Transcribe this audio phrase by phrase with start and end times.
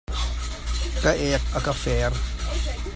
[1.01, 2.11] Ka ek a ka fer.